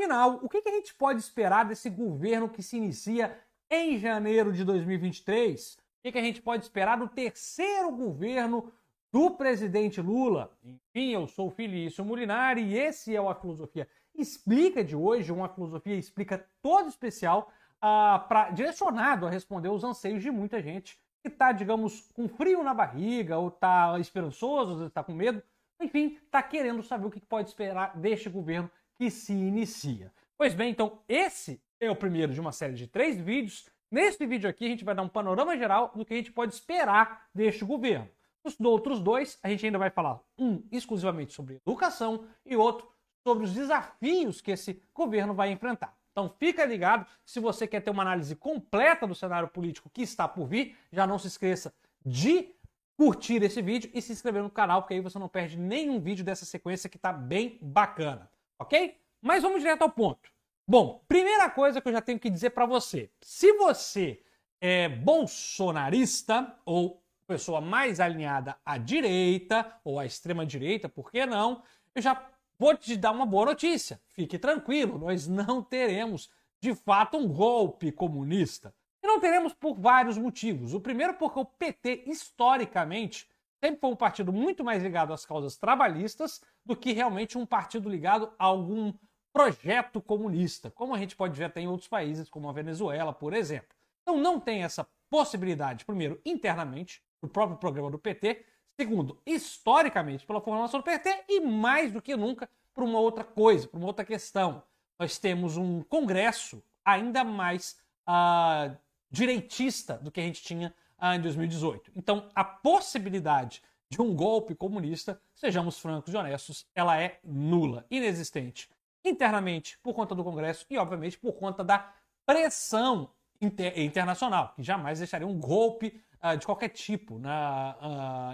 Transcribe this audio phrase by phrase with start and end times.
[0.00, 3.38] Afinal, o que, a gente pode esperar desse governo que se inicia
[3.70, 5.74] em janeiro de 2023?
[5.74, 8.72] O que, a gente pode esperar do terceiro governo
[9.12, 10.56] do presidente Lula?
[10.64, 15.30] Enfim, eu sou o Felício Molinari e esse é o A Filosofia Explica de hoje,
[15.30, 20.98] uma filosofia explica todo especial uh, pra, direcionado a responder os anseios de muita gente
[21.20, 25.42] que está, digamos, com frio na barriga, ou está esperançoso, ou está com medo,
[25.78, 28.70] enfim, está querendo saber o que pode esperar deste governo
[29.00, 30.12] que se inicia.
[30.36, 33.66] Pois bem, então esse é o primeiro de uma série de três vídeos.
[33.90, 36.52] Neste vídeo aqui a gente vai dar um panorama geral do que a gente pode
[36.52, 38.10] esperar deste governo.
[38.44, 42.92] Os outros dois a gente ainda vai falar um exclusivamente sobre educação e outro
[43.26, 45.96] sobre os desafios que esse governo vai enfrentar.
[46.12, 50.28] Então fica ligado, se você quer ter uma análise completa do cenário político que está
[50.28, 51.72] por vir, já não se esqueça
[52.04, 52.54] de
[52.98, 56.22] curtir esse vídeo e se inscrever no canal, porque aí você não perde nenhum vídeo
[56.22, 58.30] dessa sequência que está bem bacana,
[58.60, 58.96] ok?
[59.20, 60.30] Mas vamos direto ao ponto.
[60.66, 64.22] Bom, primeira coisa que eu já tenho que dizer para você, se você
[64.60, 71.62] é bolsonarista ou pessoa mais alinhada à direita ou à extrema direita, por que não?
[71.94, 72.14] Eu já
[72.60, 73.98] Vou te dar uma boa notícia.
[74.08, 76.30] Fique tranquilo, nós não teremos
[76.60, 78.74] de fato um golpe comunista.
[79.02, 80.74] E não teremos por vários motivos.
[80.74, 83.26] O primeiro, porque o PT, historicamente,
[83.62, 87.88] sempre foi um partido muito mais ligado às causas trabalhistas do que realmente um partido
[87.88, 88.92] ligado a algum
[89.32, 93.32] projeto comunista, como a gente pode ver até em outros países, como a Venezuela, por
[93.32, 93.68] exemplo.
[94.02, 98.44] Então não tem essa possibilidade, primeiro, internamente, do próprio programa do PT,
[98.80, 103.68] Segundo, historicamente, pela formação do PT e mais do que nunca por uma outra coisa,
[103.68, 104.62] por uma outra questão.
[104.98, 107.76] Nós temos um Congresso ainda mais
[108.08, 108.74] uh,
[109.10, 111.92] direitista do que a gente tinha uh, em 2018.
[111.96, 118.68] Então, a possibilidade de um golpe comunista, sejamos francos e honestos, ela é nula, inexistente.
[119.04, 121.92] Internamente, por conta do Congresso e, obviamente, por conta da
[122.24, 127.76] pressão inter internacional, que jamais deixaria um golpe uh, de qualquer tipo na,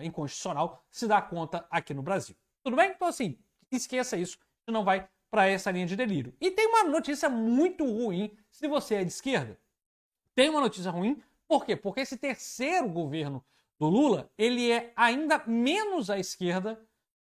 [0.00, 2.36] uh, inconstitucional se dar conta aqui no Brasil.
[2.62, 2.90] Tudo bem?
[2.90, 3.38] Então, assim,
[3.70, 6.34] esqueça isso, você não vai para essa linha de delírio.
[6.40, 9.58] E tem uma notícia muito ruim se você é de esquerda.
[10.34, 11.76] Tem uma notícia ruim, por quê?
[11.76, 13.44] Porque esse terceiro governo
[13.78, 16.80] do Lula, ele é ainda menos à esquerda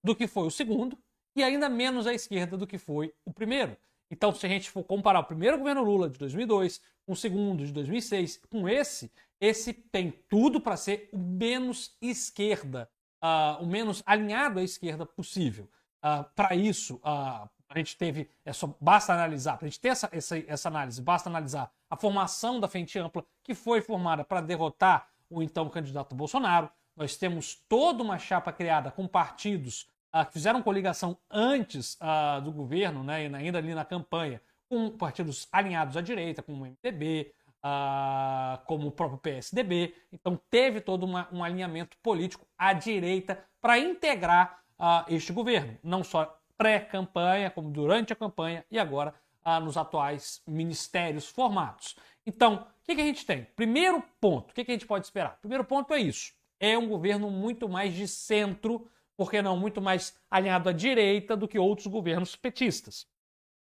[0.03, 0.97] do que foi o segundo
[1.35, 3.77] e ainda menos à esquerda do que foi o primeiro.
[4.11, 7.65] Então, se a gente for comparar o primeiro governo Lula de 2002 com o segundo
[7.65, 12.89] de 2006 com esse, esse tem tudo para ser o menos esquerda,
[13.23, 15.69] uh, o menos alinhado à esquerda possível.
[16.03, 19.89] Uh, para isso, uh, a gente teve, é só, basta analisar, para a gente ter
[19.89, 24.41] essa, essa, essa análise, basta analisar a formação da frente ampla que foi formada para
[24.41, 26.69] derrotar o então candidato Bolsonaro.
[26.95, 31.97] Nós temos toda uma chapa criada com partidos uh, que fizeram coligação antes
[32.43, 37.31] do governo, né, ainda ali na campanha, com partidos alinhados à direita, como o MDB,
[37.63, 39.93] uh, como o próprio PSDB.
[40.11, 46.03] Então teve todo uma, um alinhamento político à direita para integrar uh, este governo, não
[46.03, 49.15] só pré-campanha, como durante a campanha e agora
[49.45, 51.95] uh, nos atuais ministérios formados.
[52.25, 53.45] Então, o que, que, a gente tem?
[53.55, 55.39] Primeiro ponto, o que, que a gente pode esperar?
[55.39, 56.33] Primeiro ponto é isso.
[56.59, 61.47] É um governo muito mais de centro, porque não muito mais alinhado à direita do
[61.47, 63.07] que outros governos petistas.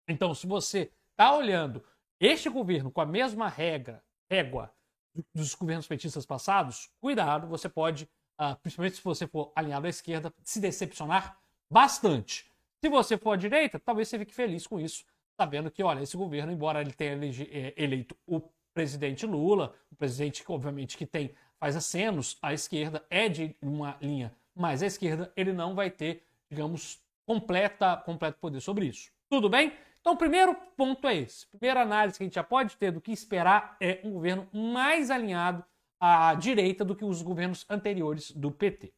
[0.08, 1.84] Então, se você está olhando
[2.18, 4.72] este governo com a mesma regra, régua
[5.34, 8.08] dos governos petistas passados, cuidado, você pode,
[8.40, 11.38] uh, principalmente se você for alinhado à esquerda, se decepcionar
[11.70, 12.50] bastante.
[12.86, 15.04] Se você for à direita, talvez você fique feliz com isso,
[15.36, 17.18] sabendo que, olha, esse governo, embora ele tenha
[17.50, 18.40] é, eleito o
[18.72, 23.98] presidente Lula, o presidente que, obviamente, que tem, faz acenos à esquerda, é de uma
[24.00, 29.10] linha mais à esquerda, ele não vai ter, digamos, completa, completo poder sobre isso.
[29.28, 29.72] Tudo bem?
[30.00, 31.44] Então, o primeiro ponto é esse.
[31.48, 35.10] Primeira análise que a gente já pode ter do que esperar é um governo mais
[35.10, 35.64] alinhado
[35.98, 38.94] à direita do que os governos anteriores do PT.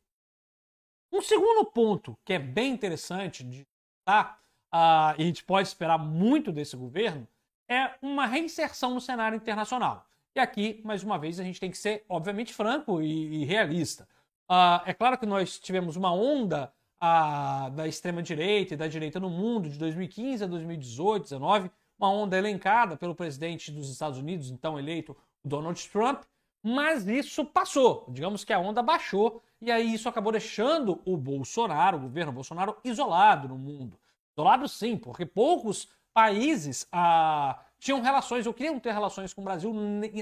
[1.10, 3.66] Um segundo ponto que é bem interessante de
[4.08, 4.38] tá,
[4.72, 7.28] uh, e a gente pode esperar muito desse governo
[7.68, 10.06] é uma reinserção no cenário internacional.
[10.34, 14.08] E aqui, mais uma vez, a gente tem que ser, obviamente, franco e, e realista.
[14.48, 19.28] Uh, é claro que nós tivemos uma onda a, da extrema-direita e da direita no
[19.28, 24.78] mundo de 2015 a 2018, 2019, uma onda elencada pelo presidente dos Estados Unidos, então
[24.78, 26.22] eleito Donald Trump,
[26.62, 28.06] mas isso passou.
[28.08, 32.76] Digamos que a onda baixou e aí isso acabou deixando o Bolsonaro, o governo Bolsonaro,
[32.82, 33.98] isolado no mundo.
[34.38, 39.74] Isolado sim, porque poucos países ah, tinham relações ou queriam ter relações com o Brasil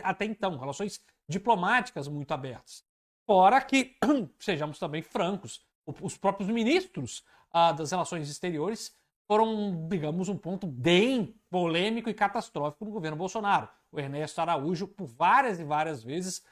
[0.02, 2.82] até então, relações diplomáticas muito abertas.
[3.26, 3.94] Fora que,
[4.40, 5.60] sejamos também francos,
[6.00, 7.22] os próprios ministros
[7.52, 8.96] ah, das relações exteriores
[9.28, 13.68] foram, digamos, um ponto bem polêmico e catastrófico no governo Bolsonaro.
[13.92, 16.42] O Ernesto Araújo, por várias e várias vezes,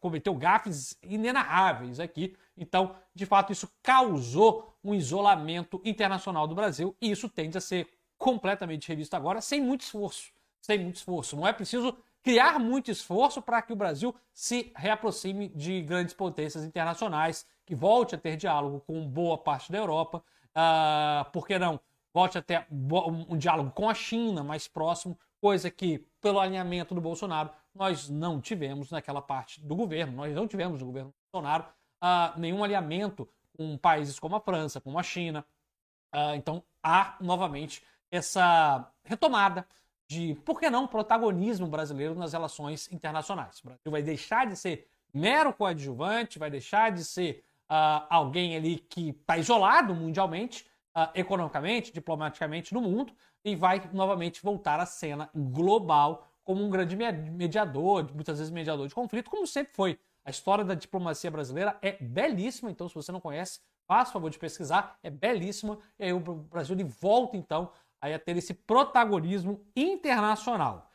[0.00, 2.36] cometeu gafes inenarráveis aqui.
[2.56, 7.88] Então, de fato, isso causou um isolamento internacional do Brasil e isso tende a ser
[8.18, 10.32] completamente revisto agora, sem muito esforço.
[10.60, 11.36] Sem muito esforço.
[11.36, 16.64] Não é preciso criar muito esforço para que o Brasil se reaproxime de grandes potências
[16.64, 21.78] internacionais, que volte a ter diálogo com boa parte da Europa, uh, por que não?
[22.12, 27.00] Volte a ter um diálogo com a China mais próximo, coisa que, pelo alinhamento do
[27.00, 31.64] Bolsonaro, nós não tivemos naquela parte do governo, nós não tivemos no governo Bolsonaro
[32.02, 35.44] uh, nenhum alinhamento com países como a França, como a China.
[36.14, 39.66] Uh, então há novamente essa retomada
[40.08, 43.58] de, por que não, protagonismo brasileiro nas relações internacionais.
[43.60, 48.78] O Brasil vai deixar de ser mero coadjuvante, vai deixar de ser uh, alguém ali
[48.78, 53.12] que está isolado mundialmente, uh, economicamente, diplomaticamente no mundo,
[53.44, 58.94] e vai novamente voltar à cena global como um grande mediador, muitas vezes mediador de
[58.94, 59.98] conflito, como sempre foi.
[60.24, 64.30] A história da diplomacia brasileira é belíssima, então se você não conhece, faça o favor
[64.30, 67.70] de pesquisar, é belíssima, e aí o Brasil volta então
[68.00, 70.88] a ter esse protagonismo internacional.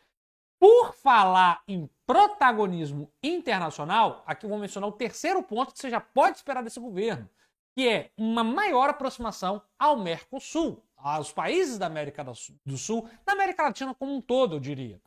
[0.59, 5.99] Por falar em protagonismo internacional, aqui eu vou mencionar o terceiro ponto que você já
[5.99, 7.29] pode esperar desse governo,
[7.75, 13.63] que é uma maior aproximação ao Mercosul, aos países da América do Sul, da América
[13.63, 15.01] Latina como um todo, eu diria.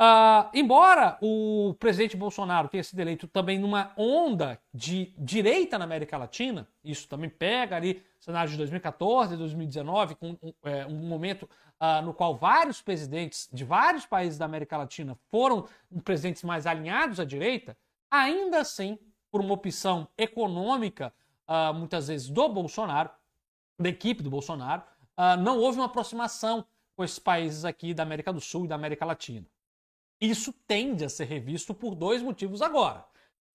[0.00, 6.16] Uh, embora o presidente Bolsonaro tenha sido eleito também numa onda de direita na América
[6.16, 11.48] Latina, isso também pega ali cenário de 2014, 2019, com um, é, um momento
[11.80, 15.68] uh, no qual vários presidentes de vários países da América Latina foram
[16.02, 17.76] presidentes mais alinhados à direita,
[18.10, 18.98] ainda assim,
[19.30, 21.12] por uma opção econômica,
[21.46, 23.10] uh, muitas vezes do Bolsonaro,
[23.78, 24.82] da equipe do Bolsonaro,
[25.40, 26.64] não houve uma aproximação
[26.96, 29.46] com esses países aqui da América do Sul e da América Latina.
[30.22, 33.04] Isso tende a ser revisto por dois motivos agora.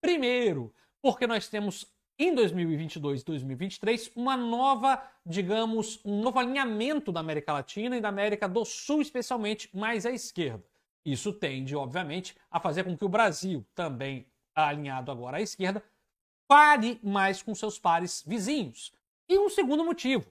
[0.02, 1.88] Primeiro, porque nós temos
[2.19, 8.10] em 2022 e 2023 uma nova, digamos, um novo alinhamento da América Latina e da
[8.10, 10.62] América do Sul, especialmente mais à esquerda.
[11.06, 15.81] Isso tende, obviamente, a fazer com que o Brasil, também alinhado agora à esquerda,
[16.50, 18.92] pare mais com seus pares vizinhos.
[19.30, 20.30] E um segundo motivo,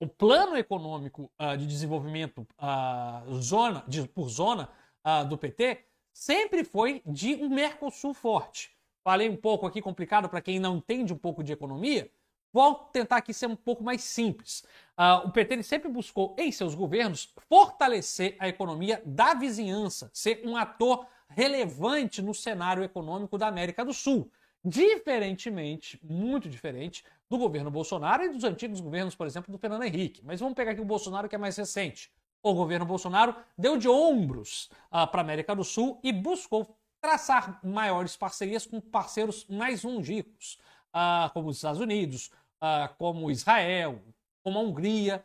[0.00, 4.68] o plano econômico uh, de desenvolvimento uh, zona, de, por zona
[5.04, 8.70] uh, do PT sempre foi de um Mercosul forte.
[9.02, 12.10] Falei um pouco aqui complicado para quem não entende um pouco de economia.
[12.52, 14.62] Vou tentar aqui ser um pouco mais simples.
[14.96, 20.56] Uh, o PT sempre buscou, em seus governos, fortalecer a economia da vizinhança, ser um
[20.56, 24.30] ator relevante no cenário econômico da América do Sul.
[24.62, 30.22] Diferentemente, muito diferente, do governo Bolsonaro e dos antigos governos, por exemplo, do Fernando Henrique.
[30.22, 33.88] Mas vamos pegar aqui o Bolsonaro, que é mais recente o governo Bolsonaro deu de
[33.88, 39.82] ombros uh, para a América do Sul e buscou traçar maiores parcerias com parceiros mais
[39.82, 40.58] longínquos,
[40.94, 42.30] uh, como os Estados Unidos,
[42.62, 44.00] uh, como Israel,
[44.42, 45.24] como a Hungria,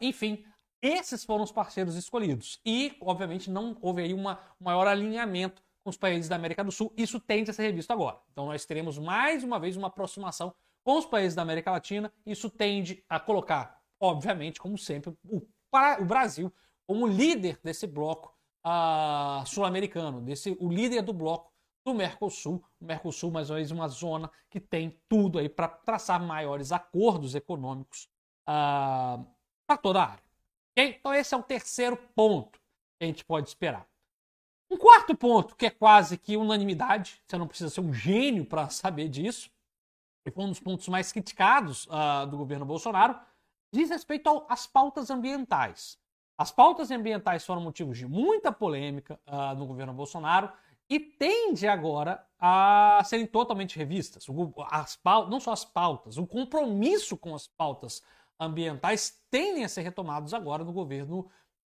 [0.00, 0.44] enfim,
[0.80, 2.60] esses foram os parceiros escolhidos.
[2.64, 6.70] E, obviamente, não houve aí uma, um maior alinhamento com os países da América do
[6.70, 6.92] Sul.
[6.96, 8.18] Isso tende a ser revisto agora.
[8.30, 10.54] Então, nós teremos mais uma vez uma aproximação
[10.84, 12.12] com os países da América Latina.
[12.24, 15.40] Isso tende a colocar, obviamente, como sempre, o
[16.00, 16.52] o Brasil
[16.86, 18.34] como líder desse bloco
[18.64, 21.52] uh, sul-americano, desse o líder do bloco
[21.84, 22.62] do Mercosul.
[22.80, 27.34] O Mercosul, mais uma vez, uma zona que tem tudo aí para traçar maiores acordos
[27.34, 28.08] econômicos
[28.48, 29.24] uh,
[29.66, 30.24] para toda a área.
[30.72, 30.96] Okay?
[30.98, 32.58] Então, esse é o terceiro ponto
[32.98, 33.86] que a gente pode esperar.
[34.70, 38.68] Um quarto ponto, que é quase que unanimidade, você não precisa ser um gênio para
[38.70, 39.50] saber disso,
[40.26, 43.16] e foi um dos pontos mais criticados uh, do governo Bolsonaro,
[43.72, 45.98] diz respeito às pautas ambientais.
[46.38, 50.52] As pautas ambientais foram motivos de muita polêmica uh, no governo Bolsonaro
[50.88, 54.26] e tende agora a serem totalmente revistas.
[54.70, 58.02] As pautas, não só as pautas, o compromisso com as pautas
[58.38, 61.30] ambientais tendem a ser retomados agora no governo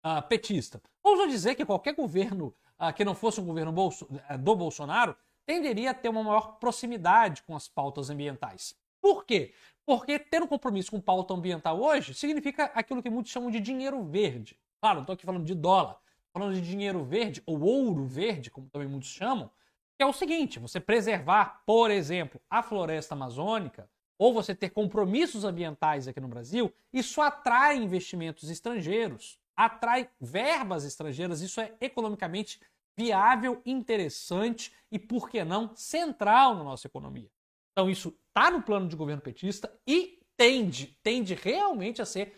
[0.05, 0.81] uh, petista.
[1.01, 5.15] Ouso dizer que qualquer governo uh, que não fosse um governo Bolso, uh, do Bolsonaro
[5.45, 8.75] tenderia a ter uma maior proximidade com as pautas ambientais.
[9.01, 9.53] Por quê?
[9.89, 14.03] Porque ter um compromisso com pauta ambiental hoje significa aquilo que muitos chamam de dinheiro
[14.03, 14.55] verde.
[14.79, 15.97] Claro, não estou aqui falando de dólar,
[16.31, 19.49] falando de dinheiro verde, ou ouro verde, como também muitos chamam,
[19.97, 25.43] que é o seguinte: você preservar, por exemplo, a floresta amazônica, ou você ter compromissos
[25.43, 32.61] ambientais aqui no Brasil, isso atrai investimentos estrangeiros, atrai verbas estrangeiras, isso é economicamente
[32.95, 37.31] viável, interessante e, por que não, central na nossa economia.
[37.71, 42.33] Então isso está no plano de governo petista e tende, tende realmente a ser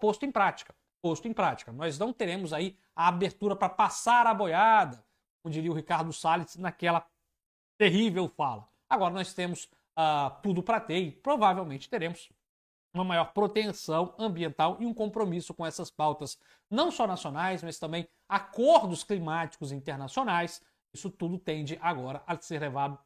[0.00, 0.74] posto em prática.
[1.00, 1.72] Posto em prática.
[1.72, 5.04] Nós não teremos aí a abertura para passar a boiada,
[5.42, 7.06] como diria o Ricardo Salles naquela
[7.78, 8.68] terrível fala.
[8.90, 9.64] Agora nós temos
[9.96, 12.28] uh, tudo para ter e provavelmente teremos
[12.92, 16.38] uma maior proteção ambiental e um compromisso com essas pautas,
[16.70, 20.60] não só nacionais, mas também acordos climáticos internacionais.
[20.92, 22.98] Isso tudo tende agora a ser levado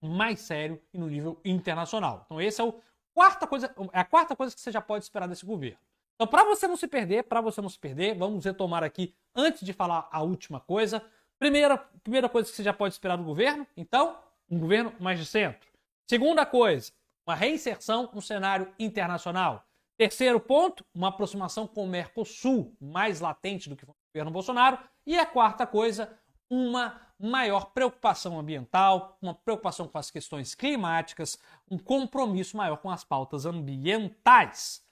[0.00, 2.22] mais sério e no nível internacional.
[2.26, 2.74] Então, essa é o
[3.14, 5.78] quarta coisa, é a quarta coisa que você já pode esperar desse governo.
[6.14, 9.64] Então, para você não se perder, para você não se perder, vamos retomar aqui antes
[9.64, 11.02] de falar a última coisa.
[11.38, 14.18] Primeira, primeira coisa que você já pode esperar do governo, então,
[14.50, 15.68] um governo mais de centro.
[16.08, 16.92] Segunda coisa,
[17.26, 19.64] uma reinserção no cenário internacional.
[19.96, 24.78] Terceiro ponto, uma aproximação com o Mercosul, mais latente do que o governo Bolsonaro.
[25.04, 26.16] E a quarta coisa,
[26.48, 31.38] uma maior preocupação ambiental, uma preocupação com as questões climáticas,
[31.70, 34.82] um compromisso maior com as pautas ambientais.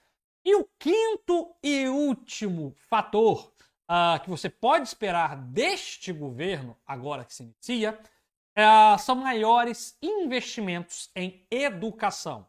[0.45, 3.53] E o quinto e último fator
[3.91, 7.99] uh, que você pode esperar deste governo, agora que se inicia,
[8.57, 12.47] é, são maiores investimentos em educação.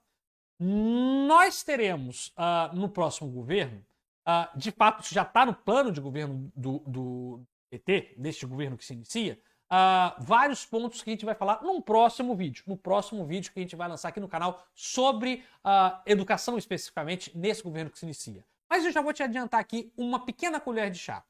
[0.57, 3.86] Nós teremos uh, no próximo governo,
[4.25, 8.77] uh, de fato, isso já está no plano de governo do, do PT, deste governo
[8.77, 9.38] que se inicia,
[9.71, 12.63] uh, vários pontos que a gente vai falar num próximo vídeo.
[12.67, 15.43] No próximo vídeo que a gente vai lançar aqui no canal sobre
[16.05, 18.45] educação especificamente nesse governo que se inicia.
[18.69, 21.24] Mas eu já vou te adiantar aqui uma pequena colher de chá.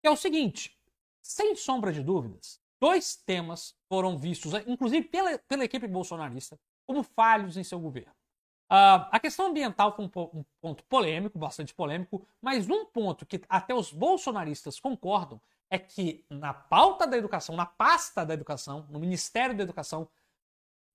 [0.00, 0.78] Que é o seguinte,
[1.22, 7.56] sem sombra de dúvidas, dois temas foram vistos, inclusive pela, pela equipe bolsonarista, como falhos
[7.56, 8.12] em seu governo.
[8.70, 13.40] Uh, a questão ambiental foi um, um, ponto polêmico, bastante polêmico, mas um ponto que
[13.48, 15.40] até os bolsonaristas concordam
[15.74, 20.08] é que na pauta da educação, na pasta da educação, no Ministério da Educação,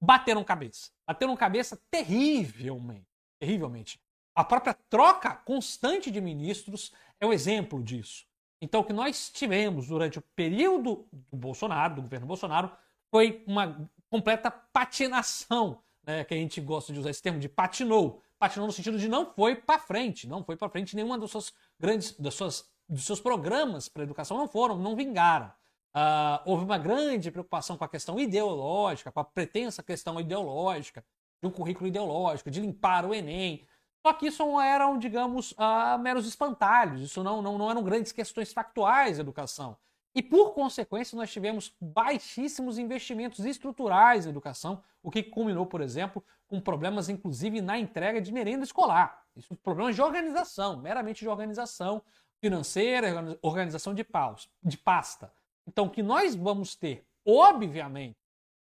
[0.01, 0.89] bateram cabeça.
[1.05, 3.05] Bateram cabeça terrivelmente.
[3.38, 4.00] Terrivelmente.
[4.33, 8.25] A própria troca constante de ministros é o um exemplo disso.
[8.62, 12.71] Então, o que nós tivemos durante o período do Bolsonaro, do governo Bolsonaro,
[13.12, 18.24] foi uma completa patinação, né, que a gente gosta de usar esse termo de patinou.
[18.38, 21.53] Patinou no sentido de não foi para frente, não foi para frente nenhuma das suas
[21.77, 25.51] grandes, das suas, dos seus programas para educação não foram, não vingaram.
[25.96, 31.05] Uh, houve uma grande preocupação com a questão ideológica, com a pretensa questão ideológica,
[31.41, 33.65] de um currículo ideológico, de limpar o Enem,
[34.01, 38.12] só que isso não eram, digamos, uh, meros espantalhos, isso não, não, não eram grandes
[38.12, 39.77] questões factuais da educação.
[40.15, 46.24] E por consequência, nós tivemos baixíssimos investimentos estruturais em educação, o que culminou, por exemplo,
[46.48, 49.24] com problemas, inclusive, na entrega de merenda escolar.
[49.36, 52.01] Isso problemas de organização, meramente de organização
[52.41, 55.31] financeira, organização de, paus, de pasta.
[55.67, 58.17] Então, o que nós vamos ter, obviamente,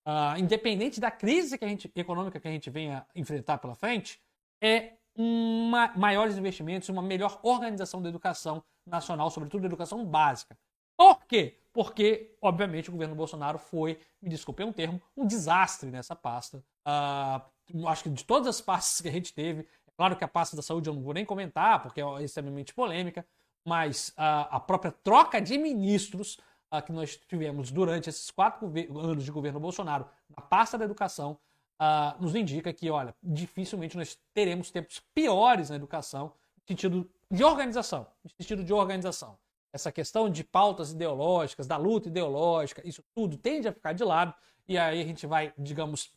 [0.06, 4.22] uh, independente da crise que a gente, econômica que a gente venha enfrentar pela frente,
[4.62, 10.58] é uma, maiores investimentos, uma melhor organização da educação nacional, sobretudo da educação básica.
[10.98, 11.58] Por quê?
[11.74, 16.64] Porque, obviamente, o governo Bolsonaro foi, me desculpem um termo, um desastre nessa pasta.
[16.86, 20.28] Uh, acho que de todas as pastas que a gente teve, é claro que a
[20.28, 23.26] pasta da saúde eu não vou nem comentar, porque é extremamente polêmica,
[23.66, 26.38] mas uh, a própria troca de ministros
[26.74, 31.38] uh, que nós tivemos durante esses quatro anos de governo Bolsonaro na pasta da educação
[31.82, 37.44] uh, nos indica que, olha, dificilmente nós teremos tempos piores na educação, no sentido de
[37.44, 39.38] organização, no sentido de organização.
[39.74, 44.34] Essa questão de pautas ideológicas, da luta ideológica, isso tudo tende a ficar de lado,
[44.68, 46.12] e aí a gente vai, digamos,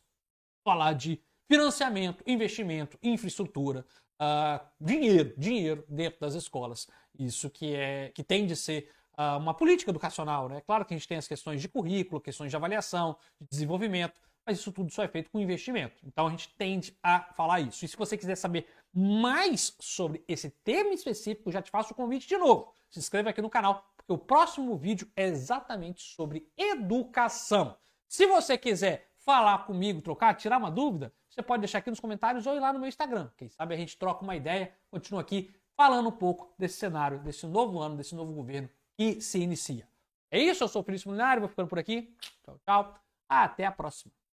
[0.63, 3.85] falar de financiamento, investimento, infraestrutura,
[4.19, 6.87] uh, dinheiro, dinheiro dentro das escolas.
[7.17, 10.61] Isso que é que tem de ser uh, uma política educacional, né?
[10.61, 14.59] Claro que a gente tem as questões de currículo, questões de avaliação, de desenvolvimento, mas
[14.59, 15.95] isso tudo só é feito com investimento.
[16.05, 17.83] Então a gente tende a falar isso.
[17.83, 22.27] E se você quiser saber mais sobre esse tema específico, já te faço o convite
[22.27, 22.71] de novo.
[22.89, 27.75] Se inscreva aqui no canal, porque o próximo vídeo é exatamente sobre educação.
[28.07, 32.47] Se você quiser falar comigo, trocar, tirar uma dúvida, você pode deixar aqui nos comentários
[32.47, 33.29] ou ir lá no meu Instagram.
[33.35, 37.45] Quem sabe a gente troca uma ideia, continua aqui falando um pouco desse cenário, desse
[37.45, 39.85] novo ano, desse novo governo que se inicia.
[40.31, 42.15] É isso, eu sou o Felipe Milinário, vou ficando por aqui.
[42.43, 42.99] Tchau, tchau.
[43.27, 44.24] Até a próxima.